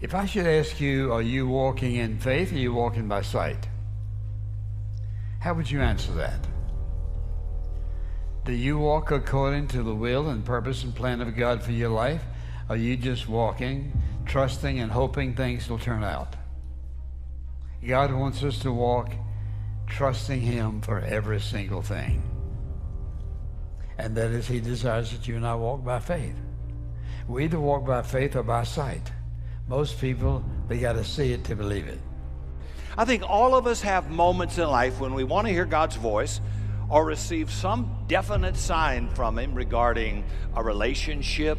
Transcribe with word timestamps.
If 0.00 0.14
I 0.14 0.24
should 0.24 0.46
ask 0.46 0.80
you, 0.80 1.12
are 1.12 1.20
you 1.20 1.46
walking 1.46 1.96
in 1.96 2.18
faith 2.18 2.52
or 2.52 2.54
are 2.54 2.58
you 2.58 2.72
walking 2.72 3.06
by 3.06 3.20
sight? 3.20 3.68
How 5.40 5.52
would 5.52 5.70
you 5.70 5.82
answer 5.82 6.12
that? 6.12 6.46
Do 8.46 8.52
you 8.52 8.78
walk 8.78 9.10
according 9.10 9.68
to 9.68 9.82
the 9.82 9.94
will 9.94 10.30
and 10.30 10.42
purpose 10.42 10.84
and 10.84 10.94
plan 10.94 11.20
of 11.20 11.36
God 11.36 11.62
for 11.62 11.72
your 11.72 11.90
life? 11.90 12.24
Are 12.70 12.76
you 12.76 12.96
just 12.96 13.28
walking, 13.28 13.92
trusting, 14.24 14.80
and 14.80 14.90
hoping 14.90 15.34
things 15.34 15.68
will 15.68 15.78
turn 15.78 16.02
out? 16.02 16.34
God 17.86 18.12
wants 18.12 18.42
us 18.42 18.58
to 18.60 18.72
walk 18.72 19.12
trusting 19.86 20.40
Him 20.40 20.80
for 20.80 21.00
every 21.00 21.40
single 21.40 21.82
thing. 21.82 22.22
And 23.98 24.16
that 24.16 24.30
is, 24.30 24.48
He 24.48 24.60
desires 24.60 25.10
that 25.10 25.28
you 25.28 25.36
and 25.36 25.46
I 25.46 25.54
walk 25.56 25.84
by 25.84 25.98
faith. 25.98 26.36
We 27.28 27.44
either 27.44 27.60
walk 27.60 27.86
by 27.86 28.00
faith 28.00 28.34
or 28.34 28.42
by 28.42 28.64
sight. 28.64 29.12
Most 29.70 30.00
people, 30.00 30.44
they 30.66 30.80
got 30.80 30.94
to 30.94 31.04
see 31.04 31.32
it 31.32 31.44
to 31.44 31.54
believe 31.54 31.86
it. 31.86 32.00
I 32.98 33.04
think 33.04 33.22
all 33.22 33.54
of 33.54 33.68
us 33.68 33.80
have 33.82 34.10
moments 34.10 34.58
in 34.58 34.68
life 34.68 34.98
when 34.98 35.14
we 35.14 35.22
want 35.22 35.46
to 35.46 35.52
hear 35.52 35.64
God's 35.64 35.94
voice 35.94 36.40
or 36.88 37.04
receive 37.04 37.52
some 37.52 38.04
definite 38.08 38.56
sign 38.56 39.08
from 39.10 39.38
Him 39.38 39.54
regarding 39.54 40.24
a 40.56 40.64
relationship, 40.64 41.56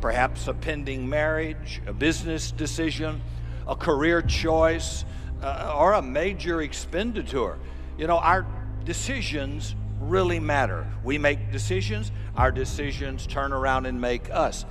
perhaps 0.00 0.48
a 0.48 0.54
pending 0.54 1.08
marriage, 1.08 1.80
a 1.86 1.92
business 1.92 2.50
decision, 2.50 3.22
a 3.68 3.76
career 3.76 4.22
choice, 4.22 5.04
uh, 5.40 5.72
or 5.78 5.92
a 5.92 6.02
major 6.02 6.62
expenditure. 6.62 7.60
You 7.96 8.08
know, 8.08 8.18
our 8.18 8.44
decisions 8.84 9.76
really 10.00 10.40
matter. 10.40 10.84
We 11.04 11.16
make 11.16 11.52
decisions, 11.52 12.10
our 12.36 12.50
decisions 12.50 13.24
turn 13.24 13.52
around 13.52 13.86
and 13.86 14.00
make 14.00 14.30
us. 14.32 14.64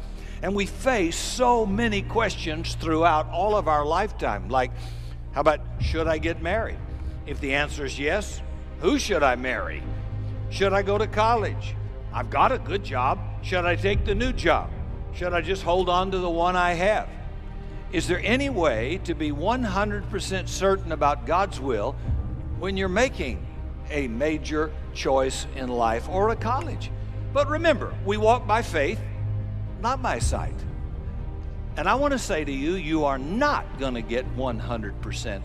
And 0.45 0.53
we 0.53 0.67
face 0.67 1.15
so 1.15 1.65
many 1.65 2.03
questions 2.03 2.75
throughout 2.75 3.27
all 3.31 3.55
of 3.55 3.67
our 3.67 3.83
lifetime, 3.83 4.47
like, 4.47 4.69
how 5.31 5.41
about 5.41 5.59
should 5.81 6.07
I 6.07 6.19
get 6.19 6.39
married? 6.39 6.77
If 7.25 7.41
the 7.41 7.55
answer 7.55 7.83
is 7.83 7.97
yes, 7.97 8.43
who 8.79 8.99
should 8.99 9.23
I 9.23 9.37
marry? 9.37 9.81
Should 10.51 10.71
I 10.71 10.83
go 10.83 10.99
to 10.99 11.07
college? 11.07 11.75
I've 12.13 12.29
got 12.29 12.51
a 12.51 12.59
good 12.59 12.83
job. 12.83 13.17
Should 13.41 13.65
I 13.65 13.75
take 13.75 14.05
the 14.05 14.13
new 14.13 14.31
job? 14.31 14.69
Should 15.15 15.33
I 15.33 15.41
just 15.41 15.63
hold 15.63 15.89
on 15.89 16.11
to 16.11 16.19
the 16.19 16.29
one 16.29 16.55
I 16.55 16.73
have? 16.73 17.09
Is 17.91 18.07
there 18.07 18.21
any 18.23 18.51
way 18.51 18.99
to 19.05 19.15
be 19.15 19.31
100% 19.31 20.47
certain 20.47 20.91
about 20.91 21.25
God's 21.25 21.59
will 21.59 21.93
when 22.59 22.77
you're 22.77 22.87
making 22.87 23.43
a 23.89 24.07
major 24.09 24.71
choice 24.93 25.47
in 25.55 25.69
life 25.69 26.07
or 26.07 26.29
a 26.29 26.35
college? 26.35 26.91
But 27.33 27.49
remember, 27.49 27.95
we 28.05 28.17
walk 28.17 28.45
by 28.45 28.61
faith, 28.61 28.99
not 29.85 30.01
by 30.01 30.17
sight. 30.17 30.55
And 31.77 31.87
I 31.87 31.93
want 31.93 32.13
to 32.13 32.17
say 32.17 32.43
to 32.43 32.51
you, 32.51 32.73
you 32.73 33.05
are 33.05 33.19
not 33.19 33.77
going 33.77 33.93
to 33.93 34.01
get 34.01 34.25
100% 34.35 35.41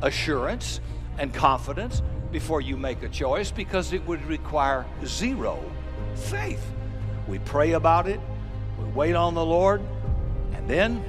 assurance 0.00 0.80
and 1.18 1.34
confidence 1.34 2.00
before 2.32 2.62
you 2.62 2.78
make 2.78 3.02
a 3.02 3.08
choice 3.10 3.50
because 3.50 3.92
it 3.92 4.02
would 4.06 4.24
require 4.24 4.86
zero 5.04 5.62
faith. 6.14 6.64
We 7.28 7.38
pray 7.40 7.72
about 7.72 8.08
it, 8.08 8.18
we 8.78 8.86
wait 8.86 9.14
on 9.14 9.34
the 9.34 9.44
Lord, 9.44 9.82
and 10.54 10.66
then 10.66 11.04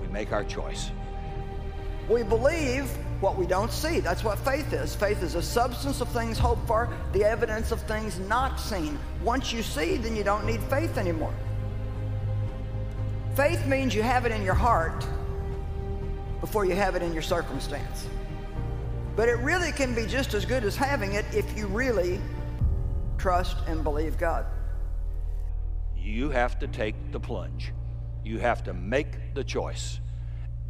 we 0.00 0.08
make 0.08 0.32
our 0.32 0.42
choice. 0.42 0.90
We 2.08 2.24
believe 2.24 2.90
what 3.20 3.38
we 3.38 3.46
don't 3.46 3.70
see. 3.70 4.00
That's 4.00 4.24
what 4.24 4.40
faith 4.40 4.72
is. 4.72 4.96
Faith 4.96 5.22
is 5.22 5.36
a 5.36 5.42
substance 5.42 6.00
of 6.00 6.08
things 6.08 6.38
hoped 6.40 6.66
for, 6.66 6.88
the 7.12 7.22
evidence 7.22 7.70
of 7.70 7.80
things 7.82 8.18
not 8.18 8.58
seen. 8.58 8.98
Once 9.22 9.52
you 9.52 9.62
see, 9.62 9.96
then 9.96 10.16
you 10.16 10.24
don't 10.24 10.44
need 10.44 10.60
faith 10.64 10.98
anymore. 10.98 11.32
Faith 13.34 13.64
means 13.66 13.94
you 13.94 14.02
have 14.02 14.26
it 14.26 14.32
in 14.32 14.42
your 14.42 14.54
heart 14.54 15.06
before 16.40 16.66
you 16.66 16.74
have 16.74 16.94
it 16.94 17.02
in 17.02 17.14
your 17.14 17.22
circumstance. 17.22 18.06
But 19.16 19.28
it 19.28 19.38
really 19.38 19.72
can 19.72 19.94
be 19.94 20.06
just 20.06 20.34
as 20.34 20.44
good 20.44 20.64
as 20.64 20.76
having 20.76 21.14
it 21.14 21.24
if 21.32 21.56
you 21.56 21.66
really 21.66 22.20
trust 23.16 23.56
and 23.66 23.82
believe 23.82 24.18
God. 24.18 24.44
You 25.96 26.28
have 26.30 26.58
to 26.58 26.66
take 26.66 26.94
the 27.10 27.20
plunge. 27.20 27.72
You 28.24 28.38
have 28.38 28.64
to 28.64 28.74
make 28.74 29.34
the 29.34 29.44
choice. 29.44 30.00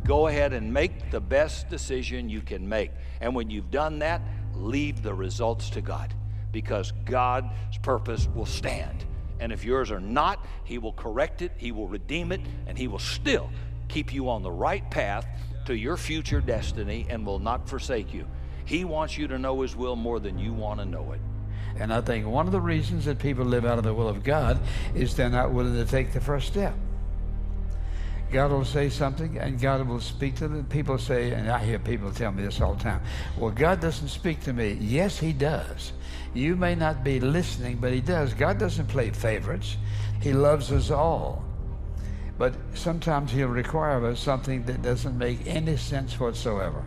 Go 0.04 0.26
ahead 0.26 0.52
and 0.52 0.72
make 0.72 1.10
the 1.10 1.20
best 1.20 1.68
decision 1.68 2.28
you 2.28 2.42
can 2.42 2.68
make. 2.68 2.90
And 3.20 3.34
when 3.34 3.50
you've 3.50 3.70
done 3.70 3.98
that, 4.00 4.22
leave 4.54 5.02
the 5.02 5.14
results 5.14 5.70
to 5.70 5.80
God 5.80 6.14
because 6.52 6.92
God's 7.06 7.78
purpose 7.82 8.28
will 8.34 8.46
stand. 8.46 9.04
And 9.42 9.50
if 9.50 9.64
yours 9.64 9.90
are 9.90 9.98
not, 9.98 10.46
He 10.62 10.78
will 10.78 10.92
correct 10.92 11.42
it, 11.42 11.50
He 11.56 11.72
will 11.72 11.88
redeem 11.88 12.30
it, 12.30 12.40
and 12.68 12.78
He 12.78 12.86
will 12.86 13.00
still 13.00 13.50
keep 13.88 14.14
you 14.14 14.30
on 14.30 14.44
the 14.44 14.52
right 14.52 14.88
path 14.88 15.26
to 15.66 15.76
your 15.76 15.96
future 15.96 16.40
destiny 16.40 17.06
and 17.10 17.26
will 17.26 17.40
not 17.40 17.68
forsake 17.68 18.14
you. 18.14 18.24
He 18.64 18.84
wants 18.84 19.18
you 19.18 19.26
to 19.26 19.40
know 19.40 19.60
His 19.62 19.74
will 19.74 19.96
more 19.96 20.20
than 20.20 20.38
you 20.38 20.52
want 20.52 20.78
to 20.78 20.86
know 20.86 21.10
it. 21.10 21.20
And 21.76 21.92
I 21.92 22.00
think 22.02 22.24
one 22.24 22.46
of 22.46 22.52
the 22.52 22.60
reasons 22.60 23.04
that 23.06 23.18
people 23.18 23.44
live 23.44 23.64
out 23.64 23.78
of 23.78 23.84
the 23.84 23.92
will 23.92 24.08
of 24.08 24.22
God 24.22 24.60
is 24.94 25.16
they're 25.16 25.28
not 25.28 25.50
willing 25.50 25.74
to 25.74 25.90
take 25.90 26.12
the 26.12 26.20
first 26.20 26.46
step. 26.46 26.76
God 28.32 28.50
will 28.50 28.64
say 28.64 28.88
something 28.88 29.36
and 29.38 29.60
God 29.60 29.86
will 29.86 30.00
speak 30.00 30.36
to 30.36 30.48
them. 30.48 30.64
People 30.64 30.96
say, 30.96 31.32
and 31.32 31.50
I 31.50 31.62
hear 31.62 31.78
people 31.78 32.10
tell 32.10 32.32
me 32.32 32.42
this 32.42 32.60
all 32.60 32.74
the 32.74 32.82
time, 32.82 33.02
well, 33.36 33.50
God 33.50 33.80
doesn't 33.80 34.08
speak 34.08 34.40
to 34.44 34.52
me. 34.52 34.78
Yes, 34.80 35.18
He 35.18 35.32
does. 35.34 35.92
You 36.32 36.56
may 36.56 36.74
not 36.74 37.04
be 37.04 37.20
listening, 37.20 37.76
but 37.76 37.92
He 37.92 38.00
does. 38.00 38.32
God 38.32 38.58
doesn't 38.58 38.86
play 38.86 39.10
favorites, 39.10 39.76
He 40.22 40.32
loves 40.32 40.72
us 40.72 40.90
all. 40.90 41.44
But 42.38 42.54
sometimes 42.74 43.30
He'll 43.30 43.48
require 43.48 43.98
of 43.98 44.04
us 44.04 44.20
something 44.20 44.64
that 44.64 44.80
doesn't 44.80 45.16
make 45.18 45.46
any 45.46 45.76
sense 45.76 46.18
whatsoever. 46.18 46.82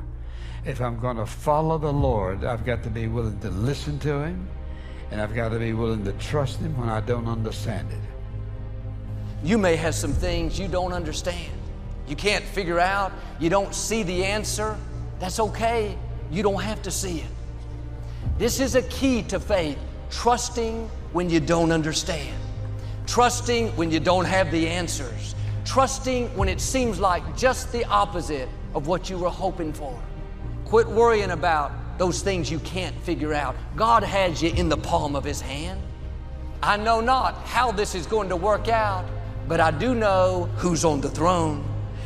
If 0.66 0.81
I'm 0.81 1.00
going 1.00 1.17
to 1.17 1.27
follow 1.27 1.77
the 1.77 1.94
Lord, 1.94 2.44
I've 2.44 2.66
got 2.66 2.81
to 2.83 2.89
be 2.89 3.07
willing 3.07 3.39
to 3.41 3.51
listen 3.51 4.00
to 4.00 4.19
Him, 4.23 4.47
and 5.12 5.22
I've 5.22 5.35
got 5.35 5.50
to 5.50 5.59
be 5.59 5.73
willing 5.73 6.03
to 6.06 6.13
trust 6.13 6.59
Him 6.59 6.75
when 6.75 6.89
I 6.89 7.01
don't 7.01 7.27
understand 7.27 7.91
it. 7.91 8.15
You 9.45 9.59
may 9.59 9.75
have 9.75 9.94
some 9.94 10.11
things 10.11 10.59
you 10.59 10.67
don't 10.67 10.91
understand. 10.91 11.51
You 12.07 12.16
can't 12.16 12.44
figure 12.44 12.79
out, 12.79 13.11
you 13.39 13.47
don't 13.47 13.75
see 13.75 14.01
the 14.01 14.25
answer. 14.25 14.75
That's 15.19 15.39
okay. 15.39 15.95
You 16.31 16.41
don't 16.41 16.63
have 16.63 16.81
to 16.81 16.89
see 16.89 17.19
it. 17.19 17.29
This 18.39 18.59
is 18.59 18.73
a 18.73 18.81
key 18.81 19.22
to 19.23 19.39
faith 19.39 19.78
trusting 20.09 20.89
when 21.13 21.29
you 21.29 21.39
don't 21.39 21.72
understand, 21.72 22.35
trusting 23.06 23.67
when 23.75 23.91
you 23.91 24.00
don't 24.00 24.25
have 24.25 24.50
the 24.50 24.67
answers, 24.67 25.35
trusting 25.63 26.35
when 26.35 26.50
it 26.50 26.59
seems 26.59 27.00
like 27.00 27.38
just 27.38 27.72
the 27.72 27.85
opposite 27.85 28.50
of 28.73 28.88
what 28.88 29.12
you 29.12 29.17
were 29.19 29.29
hoping 29.29 29.73
for. 29.73 29.95
Quit 30.66 30.88
worrying 30.88 31.29
about 31.29 31.72
those 32.00 32.23
things 32.23 32.50
you 32.50 32.57
can't 32.62 32.95
figure 33.03 33.33
out. 33.33 33.56
God 33.75 34.01
has 34.01 34.41
you 34.41 34.50
in 34.53 34.69
the 34.69 34.77
palm 34.77 35.16
of 35.16 35.23
His 35.23 35.39
hand. 35.39 35.79
I 36.63 36.77
know 36.77 37.00
not 37.00 37.35
how 37.44 37.72
this 37.72 37.94
is 37.94 38.07
going 38.07 38.29
to 38.29 38.35
work 38.35 38.69
out, 38.69 39.06
but 39.47 39.59
I 39.59 39.72
do 39.72 39.94
know 39.94 40.50
who's 40.57 40.83
on 40.83 41.01
the 41.01 41.09
throne. 41.09 41.63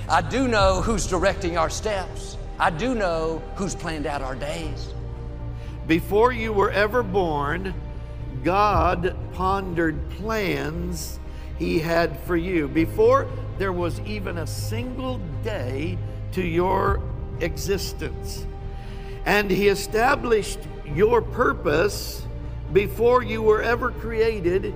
I 0.09 0.21
do 0.21 0.47
know 0.47 0.81
who's 0.81 1.07
directing 1.07 1.57
our 1.57 1.69
steps. 1.69 2.37
I 2.57 2.69
do 2.69 2.95
know 2.95 3.41
who's 3.55 3.75
planned 3.75 4.05
out 4.05 4.21
our 4.21 4.35
days. 4.35 4.93
Before 5.87 6.31
you 6.31 6.51
were 6.51 6.71
ever 6.71 7.03
born, 7.03 7.73
God 8.43 9.15
pondered 9.33 10.09
plans 10.11 11.19
He 11.57 11.79
had 11.79 12.19
for 12.21 12.35
you. 12.35 12.67
Before 12.67 13.27
there 13.57 13.73
was 13.73 13.99
even 14.01 14.39
a 14.39 14.47
single 14.47 15.19
day 15.43 15.97
to 16.33 16.41
your 16.41 17.01
existence. 17.39 18.45
And 19.25 19.49
He 19.49 19.67
established 19.67 20.59
your 20.85 21.21
purpose 21.21 22.25
before 22.73 23.23
you 23.23 23.41
were 23.41 23.61
ever 23.61 23.91
created 23.91 24.73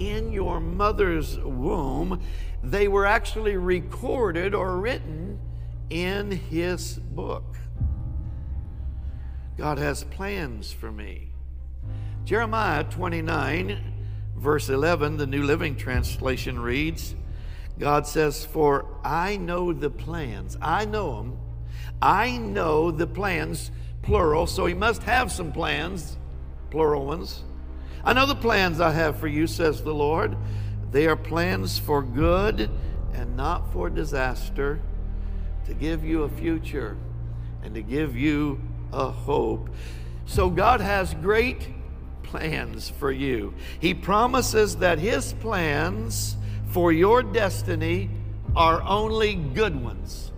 in 0.00 0.32
your 0.32 0.58
mother's 0.58 1.38
womb. 1.38 2.20
They 2.64 2.88
were 2.88 3.06
actually 3.06 3.56
recorded 3.56 4.54
or 4.54 4.78
written 4.78 5.38
in 5.90 6.32
His 6.32 6.94
book. 6.98 7.56
God 9.56 9.78
has 9.78 10.04
plans 10.04 10.72
for 10.72 10.90
me. 10.90 11.28
Jeremiah 12.24 12.84
29, 12.84 13.78
verse 14.36 14.68
11, 14.68 15.18
the 15.18 15.26
New 15.26 15.42
Living 15.42 15.76
Translation 15.76 16.58
reads 16.58 17.14
God 17.78 18.06
says, 18.06 18.44
For 18.44 18.86
I 19.02 19.36
know 19.38 19.72
the 19.72 19.90
plans, 19.90 20.56
I 20.60 20.84
know 20.84 21.16
them. 21.16 21.38
I 22.02 22.36
know 22.36 22.90
the 22.90 23.06
plans, 23.06 23.70
plural, 24.02 24.46
so 24.46 24.66
he 24.66 24.74
must 24.74 25.02
have 25.02 25.32
some 25.32 25.50
plans, 25.50 26.16
plural 26.70 27.06
ones. 27.06 27.42
I 28.04 28.12
know 28.12 28.26
the 28.26 28.34
plans 28.34 28.80
I 28.80 28.92
have 28.92 29.18
for 29.18 29.28
you, 29.28 29.46
says 29.46 29.82
the 29.82 29.94
Lord. 29.94 30.36
They 30.90 31.06
are 31.06 31.16
plans 31.16 31.78
for 31.78 32.02
good 32.02 32.70
and 33.12 33.36
not 33.36 33.72
for 33.72 33.90
disaster, 33.90 34.80
to 35.66 35.74
give 35.74 36.04
you 36.04 36.22
a 36.22 36.28
future 36.28 36.96
and 37.62 37.74
to 37.74 37.82
give 37.82 38.16
you 38.16 38.60
a 38.92 39.10
hope. 39.10 39.68
So 40.26 40.48
God 40.48 40.80
has 40.80 41.14
great 41.14 41.68
plans 42.22 42.88
for 42.88 43.12
you. 43.12 43.54
He 43.80 43.94
promises 43.94 44.76
that 44.76 44.98
His 44.98 45.32
plans 45.34 46.36
for 46.70 46.92
your 46.92 47.22
destiny 47.22 48.10
are 48.56 48.82
only 48.82 49.34
good 49.34 49.82
ones. 49.82 50.32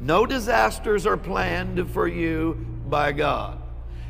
No 0.00 0.26
disasters 0.26 1.06
are 1.06 1.16
planned 1.16 1.90
for 1.90 2.06
you 2.06 2.54
by 2.88 3.12
God. 3.12 3.60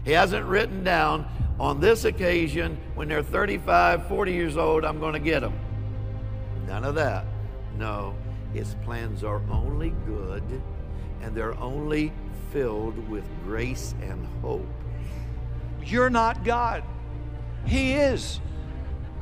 He 0.05 0.13
hasn't 0.13 0.47
written 0.47 0.85
down 0.85 1.27
on 1.59 1.81
this 1.81 2.05
occasion 2.05 2.79
when 2.95 3.09
they're 3.09 3.23
35, 3.23 4.07
40 4.07 4.33
years 4.33 4.57
old, 4.57 4.85
I'm 4.85 5.01
going 5.01 5.15
to 5.15 5.19
get 5.19 5.41
them. 5.41 5.59
None 6.67 6.85
of 6.85 6.95
that. 6.95 7.25
No, 7.77 8.15
his 8.53 8.77
plans 8.85 9.25
are 9.25 9.43
only 9.51 9.91
good 10.07 10.43
and 11.23 11.35
they're 11.35 11.59
only 11.59 12.13
filled 12.53 13.09
with 13.09 13.25
grace 13.45 13.95
and 14.03 14.25
hope. 14.43 14.67
You're 15.85 16.11
not 16.11 16.45
God. 16.45 16.85
He 17.67 17.95
is. 17.95 18.41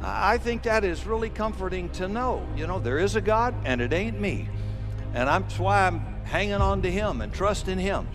I 0.00 0.36
think 0.38 0.64
that 0.64 0.84
is 0.84 1.06
really 1.06 1.30
comforting 1.30 1.88
to 1.90 2.06
know. 2.06 2.46
You 2.56 2.66
know, 2.66 2.78
there 2.78 2.98
is 2.98 3.16
a 3.16 3.20
God 3.20 3.54
and 3.64 3.80
it 3.80 3.92
ain't 3.92 4.20
me. 4.20 4.48
And 5.14 5.28
that's 5.28 5.58
why 5.58 5.86
I'm 5.86 6.00
hanging 6.24 6.54
on 6.54 6.82
to 6.82 6.90
Him 6.90 7.20
and 7.20 7.32
trusting 7.32 7.78
Him. 7.78 8.08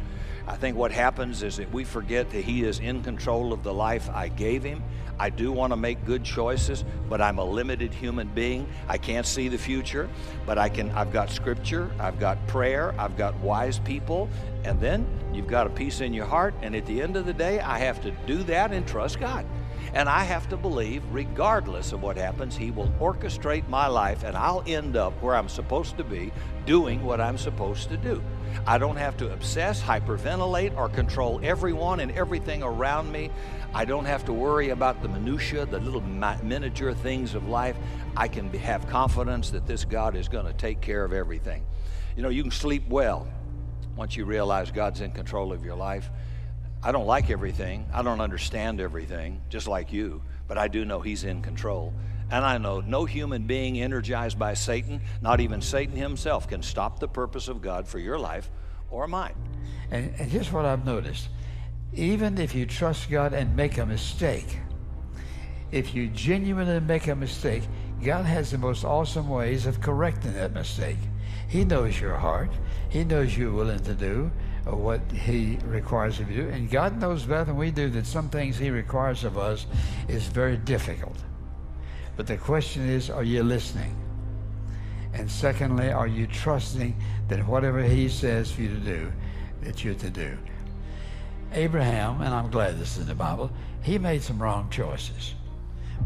I 0.48 0.56
think 0.56 0.78
what 0.78 0.92
happens 0.92 1.44
is 1.44 1.58
that 1.58 1.72
we 1.72 1.84
forget 1.84 2.30
that 2.32 2.44
He 2.44 2.64
is 2.64 2.80
in 2.80 3.04
control 3.04 3.54
of 3.54 3.64
the 3.64 3.74
life 3.74 4.10
I 4.10 4.28
gave 4.28 4.64
Him. 4.64 4.84
I 5.20 5.30
do 5.30 5.52
want 5.52 5.72
to 5.72 5.78
make 5.78 6.04
good 6.04 6.24
choices, 6.24 6.84
but 7.08 7.22
I'm 7.22 7.38
a 7.38 7.44
limited 7.44 7.94
human 7.94 8.28
being. 8.30 8.68
I 8.88 8.98
can't 8.98 9.26
see 9.26 9.50
the 9.50 9.58
future, 9.58 10.10
but 10.48 10.58
I 10.58 10.68
can 10.68 10.90
I've 10.92 11.14
got 11.14 11.30
scripture, 11.30 11.92
I've 12.00 12.20
got 12.20 12.46
prayer, 12.48 12.96
I've 12.98 13.16
got 13.18 13.36
wise 13.38 13.78
people, 13.80 14.30
and 14.64 14.80
then 14.80 15.06
you've 15.32 15.48
got 15.48 15.68
a 15.68 15.70
peace 15.70 16.02
in 16.02 16.14
your 16.14 16.26
heart, 16.26 16.56
and 16.62 16.76
at 16.76 16.86
the 16.88 17.02
end 17.02 17.18
of 17.18 17.26
the 17.26 17.34
day, 17.34 17.60
I 17.60 17.78
have 17.78 18.02
to 18.02 18.12
do 18.26 18.42
that 18.44 18.72
and 18.72 18.88
trust 18.88 19.20
God. 19.20 19.46
And 19.94 20.08
I 20.08 20.24
have 20.24 20.48
to 20.50 20.58
believe, 20.58 21.04
regardless 21.12 21.92
of 21.92 22.02
what 22.02 22.18
happens, 22.18 22.56
He 22.56 22.72
will 22.72 22.90
orchestrate 23.00 23.68
my 23.68 23.88
life 23.88 24.24
and 24.24 24.38
I'll 24.38 24.64
end 24.66 24.96
up 24.96 25.14
where 25.22 25.36
I'm 25.36 25.50
supposed 25.50 25.98
to 25.98 26.04
be, 26.04 26.32
doing 26.66 27.04
what 27.04 27.20
I'm 27.20 27.38
supposed 27.38 27.90
to 27.90 27.98
do. 27.98 28.24
I 28.66 28.78
don't 28.78 28.98
have 28.98 29.18
to 29.18 29.32
obsess, 29.34 29.82
hyperventilate, 29.82 30.76
or 30.78 30.90
control 30.90 31.40
everyone 31.44 32.00
and 32.00 32.12
everything 32.12 32.64
around 32.64 33.12
me. 33.12 33.30
I 33.74 33.86
don't 33.86 34.06
have 34.06 34.26
to 34.26 34.34
worry 34.34 34.70
about 34.70 35.02
the 35.02 35.08
minutiae, 35.08 35.66
the 35.66 35.80
little 35.80 36.02
miniature 36.02 36.94
things 36.94 37.34
of 37.36 37.48
life. 37.48 37.78
I 38.16 38.28
can 38.28 38.52
have 38.54 38.88
confidence 38.88 39.50
that 39.52 39.66
this 39.66 39.86
God 39.86 40.16
is 40.16 40.28
going 40.28 40.46
to 40.46 40.54
take 40.54 40.82
care 40.82 41.04
of 41.04 41.14
everything. 41.14 41.64
You 42.16 42.24
know, 42.24 42.30
you 42.30 42.44
can 42.44 42.52
sleep 42.52 42.88
well 42.90 43.28
once 43.96 44.18
you 44.18 44.26
realize 44.26 44.72
God's 44.72 45.02
in 45.02 45.12
control 45.12 45.54
of 45.54 45.64
your 45.64 45.76
life. 45.76 46.10
I 46.84 46.92
don't 46.92 47.06
like 47.06 47.30
everything. 47.30 47.88
I 47.94 48.02
don't 48.02 48.22
understand 48.22 48.82
everything, 48.82 49.42
just 49.50 49.68
like 49.68 49.94
you, 49.94 50.24
but 50.48 50.58
I 50.58 50.68
do 50.68 50.84
know 50.84 51.00
He's 51.00 51.24
in 51.24 51.42
control. 51.42 51.94
And 52.32 52.46
I 52.46 52.58
know 52.58 52.80
no 52.80 53.06
human 53.06 53.46
being 53.46 53.80
energized 53.80 54.40
by 54.40 54.54
Satan, 54.54 55.02
not 55.22 55.42
even 55.42 55.62
Satan 55.62 55.96
himself, 55.96 56.48
can 56.48 56.64
stop 56.64 57.00
the 57.00 57.08
purpose 57.08 57.50
of 57.50 57.62
God 57.62 57.88
for 57.88 58.00
your 58.00 58.18
life 58.18 58.50
or 58.90 59.06
mine. 59.08 59.36
And, 59.92 60.14
and 60.18 60.32
here's 60.32 60.52
what 60.52 60.66
I've 60.66 60.86
noticed 60.86 61.30
even 61.94 62.38
if 62.38 62.56
you 62.56 62.66
trust 62.66 63.10
God 63.10 63.34
and 63.34 63.54
make 63.54 63.78
a 63.78 63.86
mistake, 63.86 64.58
if 65.72 65.94
you 65.94 66.08
genuinely 66.08 66.80
make 66.80 67.08
a 67.08 67.16
mistake, 67.16 67.64
God 68.02 68.26
has 68.26 68.52
the 68.52 68.58
most 68.58 68.86
awesome 68.86 69.28
ways 69.28 69.66
of 69.66 69.82
correcting 69.82 70.34
that 70.34 70.54
mistake. 70.54 70.98
He 71.50 71.66
knows 71.66 72.00
your 72.00 72.16
heart. 72.16 72.52
He 72.88 73.04
knows 73.04 73.38
you're 73.38 73.52
willing 73.52 73.82
to 73.82 73.94
do 73.94 74.32
what 74.66 75.02
He 75.12 75.58
requires 75.66 76.20
of 76.20 76.32
you. 76.32 76.48
And 76.50 76.70
God 76.70 77.00
knows 77.00 77.24
better 77.24 77.46
than 77.46 77.58
we 77.58 77.72
do 77.72 77.90
that 77.90 78.06
some 78.06 78.30
things 78.30 78.58
He 78.58 78.70
requires 78.70 79.24
of 79.24 79.38
us 79.38 79.66
is 80.08 80.28
very 80.28 80.58
difficult. 80.58 81.18
But 82.16 82.28
the 82.28 82.38
question 82.38 82.88
is, 82.88 83.10
are 83.10 83.24
you 83.24 83.44
listening? 83.44 83.96
And 85.14 85.30
secondly, 85.30 85.92
are 85.92 86.08
you 86.08 86.28
trusting 86.28 86.96
that 87.28 87.46
whatever 87.48 87.82
He 87.84 88.08
says 88.10 88.52
for 88.52 88.62
you 88.62 88.70
to 88.70 88.80
do, 88.80 89.12
that 89.64 89.84
you're 89.84 89.96
to 89.96 90.10
do? 90.10 90.38
Abraham, 91.54 92.22
and 92.22 92.34
I'm 92.34 92.50
glad 92.50 92.80
this 92.80 92.94
is 92.94 93.04
in 93.04 93.08
the 93.08 93.16
Bible, 93.16 93.52
he 93.82 93.98
made 93.98 94.24
some 94.24 94.42
wrong 94.42 94.70
choices. 94.70 95.36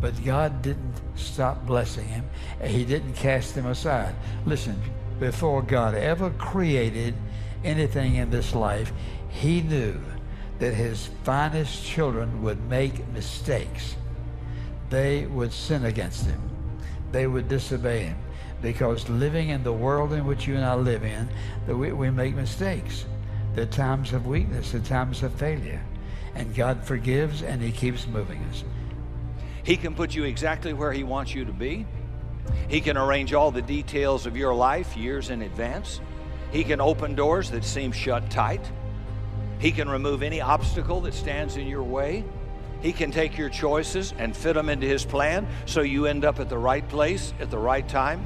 But 0.01 0.23
God 0.25 0.61
didn't 0.61 0.93
stop 1.15 1.65
blessing 1.65 2.07
him. 2.07 2.25
He 2.63 2.83
didn't 2.83 3.13
cast 3.13 3.55
him 3.55 3.67
aside. 3.67 4.15
Listen, 4.45 4.79
before 5.19 5.61
God 5.61 5.95
ever 5.95 6.31
created 6.31 7.15
anything 7.65 8.15
in 8.15 8.29
this 8.29 8.55
life, 8.55 8.93
he 9.29 9.61
knew 9.61 9.99
that 10.59 10.73
his 10.73 11.09
finest 11.23 11.83
children 11.83 12.41
would 12.43 12.69
make 12.69 13.07
mistakes. 13.09 13.95
They 14.89 15.25
would 15.25 15.51
sin 15.51 15.85
against 15.85 16.25
him. 16.25 16.41
They 17.11 17.27
would 17.27 17.49
disobey 17.49 18.03
him. 18.03 18.17
Because 18.61 19.09
living 19.09 19.49
in 19.49 19.63
the 19.63 19.73
world 19.73 20.13
in 20.13 20.25
which 20.25 20.47
you 20.47 20.55
and 20.55 20.65
I 20.65 20.75
live 20.75 21.03
in, 21.03 21.27
that 21.67 21.75
we, 21.75 21.91
we 21.91 22.09
make 22.09 22.35
mistakes. 22.35 23.05
There 23.53 23.63
are 23.63 23.67
times 23.67 24.13
of 24.13 24.27
weakness, 24.27 24.71
there 24.71 24.81
are 24.81 24.85
times 24.85 25.23
of 25.23 25.33
failure. 25.33 25.81
And 26.35 26.53
God 26.55 26.83
forgives 26.83 27.41
and 27.41 27.61
he 27.61 27.71
keeps 27.71 28.07
moving 28.07 28.41
us. 28.49 28.63
He 29.63 29.77
can 29.77 29.95
put 29.95 30.13
you 30.13 30.25
exactly 30.25 30.73
where 30.73 30.91
he 30.91 31.03
wants 31.03 31.33
you 31.33 31.45
to 31.45 31.53
be. 31.53 31.85
He 32.67 32.81
can 32.81 32.97
arrange 32.97 33.33
all 33.33 33.51
the 33.51 33.61
details 33.61 34.25
of 34.25 34.37
your 34.37 34.53
life 34.53 34.95
years 34.95 35.29
in 35.29 35.41
advance. 35.41 35.99
He 36.55 36.63
can 36.63 36.79
open 36.79 37.15
doors 37.15 37.51
that 37.51 37.65
seem 37.65 37.91
shut 37.91 38.31
tight. 38.31 38.65
He 39.59 39.73
can 39.73 39.89
remove 39.89 40.23
any 40.23 40.39
obstacle 40.39 41.01
that 41.01 41.13
stands 41.13 41.57
in 41.57 41.67
your 41.67 41.83
way. 41.83 42.23
He 42.81 42.93
can 42.93 43.11
take 43.11 43.37
your 43.37 43.49
choices 43.49 44.13
and 44.17 44.33
fit 44.33 44.53
them 44.53 44.69
into 44.69 44.87
His 44.87 45.03
plan 45.03 45.49
so 45.65 45.81
you 45.81 46.05
end 46.05 46.23
up 46.23 46.39
at 46.39 46.47
the 46.47 46.57
right 46.57 46.87
place 46.87 47.33
at 47.41 47.51
the 47.51 47.57
right 47.57 47.85
time. 47.85 48.25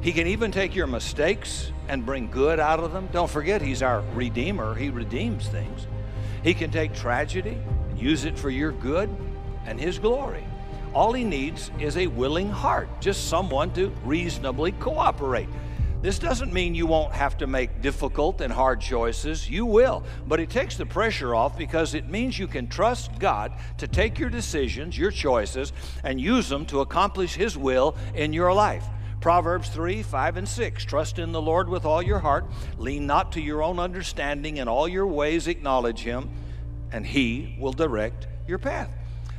He 0.00 0.12
can 0.12 0.26
even 0.28 0.50
take 0.50 0.74
your 0.74 0.86
mistakes 0.86 1.70
and 1.88 2.06
bring 2.06 2.30
good 2.30 2.58
out 2.58 2.80
of 2.80 2.94
them. 2.94 3.06
Don't 3.12 3.30
forget, 3.30 3.60
He's 3.60 3.82
our 3.82 4.00
Redeemer, 4.14 4.74
He 4.74 4.88
redeems 4.88 5.46
things. 5.46 5.86
He 6.42 6.54
can 6.54 6.70
take 6.70 6.94
tragedy 6.94 7.58
and 7.90 7.98
use 7.98 8.24
it 8.24 8.38
for 8.38 8.48
your 8.48 8.72
good 8.72 9.14
and 9.66 9.78
His 9.78 9.98
glory. 9.98 10.44
All 10.94 11.12
He 11.12 11.24
needs 11.24 11.70
is 11.80 11.98
a 11.98 12.06
willing 12.06 12.48
heart, 12.48 12.88
just 13.02 13.28
someone 13.28 13.74
to 13.74 13.88
reasonably 14.06 14.72
cooperate. 14.72 15.50
This 16.06 16.20
doesn't 16.20 16.52
mean 16.52 16.76
you 16.76 16.86
won't 16.86 17.12
have 17.14 17.36
to 17.38 17.48
make 17.48 17.82
difficult 17.82 18.40
and 18.40 18.52
hard 18.52 18.80
choices. 18.80 19.50
You 19.50 19.66
will. 19.66 20.04
But 20.24 20.38
it 20.38 20.50
takes 20.50 20.76
the 20.76 20.86
pressure 20.86 21.34
off 21.34 21.58
because 21.58 21.94
it 21.94 22.08
means 22.08 22.38
you 22.38 22.46
can 22.46 22.68
trust 22.68 23.18
God 23.18 23.52
to 23.78 23.88
take 23.88 24.16
your 24.16 24.30
decisions, 24.30 24.96
your 24.96 25.10
choices, 25.10 25.72
and 26.04 26.20
use 26.20 26.48
them 26.48 26.64
to 26.66 26.78
accomplish 26.78 27.34
His 27.34 27.58
will 27.58 27.96
in 28.14 28.32
your 28.32 28.54
life. 28.54 28.84
Proverbs 29.20 29.68
3 29.70 30.04
5 30.04 30.36
and 30.36 30.48
6. 30.48 30.84
Trust 30.84 31.18
in 31.18 31.32
the 31.32 31.42
Lord 31.42 31.68
with 31.68 31.84
all 31.84 32.00
your 32.00 32.20
heart. 32.20 32.46
Lean 32.78 33.04
not 33.08 33.32
to 33.32 33.40
your 33.40 33.60
own 33.64 33.80
understanding. 33.80 34.58
In 34.58 34.68
all 34.68 34.86
your 34.86 35.08
ways 35.08 35.48
acknowledge 35.48 36.02
Him, 36.02 36.30
and 36.92 37.04
He 37.04 37.56
will 37.58 37.72
direct 37.72 38.28
your 38.46 38.58
path. 38.58 38.92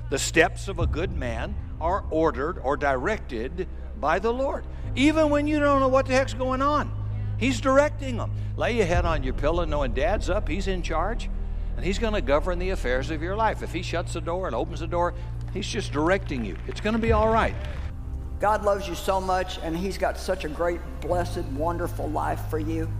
The 0.10 0.20
steps 0.20 0.68
of 0.68 0.80
a 0.80 0.86
good 0.86 1.14
man 1.14 1.56
are 1.80 2.04
ordered 2.10 2.60
or 2.62 2.76
directed 2.76 3.70
by 4.02 4.20
the 4.20 4.34
Lord 4.34 4.66
even 4.98 5.30
when 5.30 5.48
you 5.48 5.60
don't 5.60 5.80
know 5.80 5.88
what 5.88 6.08
the 6.08 6.14
heck's 6.14 6.34
going 6.34 6.62
on. 6.62 6.92
He's 7.38 7.62
directing 7.62 8.18
them. 8.18 8.32
Lay 8.58 8.76
your 8.78 8.88
head 8.88 9.06
on 9.06 9.24
your 9.24 9.36
pillow 9.36 9.64
knowing 9.64 9.94
dad's 9.94 10.28
up, 10.28 10.50
he's 10.50 10.68
in 10.68 10.82
charge, 10.82 11.30
and 11.76 11.86
he's 11.86 12.00
going 12.00 12.14
to 12.14 12.22
govern 12.22 12.58
the 12.58 12.72
affairs 12.72 13.12
of 13.12 13.22
your 13.22 13.36
life. 13.36 13.62
If 13.62 13.72
he 13.72 13.84
shuts 13.84 14.14
the 14.14 14.22
door 14.22 14.48
and 14.48 14.56
opens 14.56 14.80
the 14.80 14.88
door, 14.88 15.14
he's 15.54 15.68
just 15.68 15.94
directing 15.94 16.44
you. 16.44 16.58
It's 16.68 16.82
going 16.82 16.96
to 16.96 17.02
be 17.02 17.12
all 17.12 17.30
right. 17.30 17.54
God 18.40 18.66
loves 18.66 18.88
you 18.88 18.96
so 18.96 19.22
much, 19.22 19.60
and 19.60 19.78
he's 19.78 20.00
got 20.00 20.18
such 20.18 20.46
a 20.46 20.50
great, 20.50 20.82
blessed, 21.02 21.46
wonderful 21.46 22.10
life 22.10 22.42
for 22.50 22.58
you. 22.58 22.92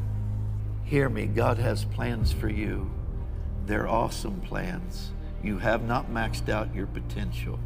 Hear 0.84 1.10
me, 1.10 1.26
God 1.26 1.58
has 1.58 1.84
plans 1.84 2.32
for 2.32 2.48
you. 2.48 2.90
They're 3.66 3.88
awesome 3.88 4.40
plans. 4.42 5.12
You 5.44 5.58
have 5.58 5.84
not 5.84 6.12
maxed 6.12 6.48
out 6.48 6.74
your 6.76 6.88
potential. 6.88 7.60